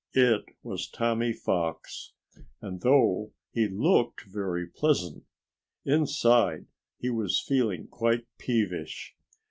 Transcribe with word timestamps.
It 0.15 0.45
was 0.63 0.89
Tommy 0.89 1.31
Fox. 1.31 2.13
And 2.59 2.81
though 2.81 3.33
he 3.51 3.67
looked 3.67 4.23
very 4.23 4.65
pleasant, 4.65 5.25
inside 5.85 6.65
he 6.97 7.11
was 7.11 7.39
feeling 7.39 7.85
quite 7.85 8.25
peevish. 8.39 9.15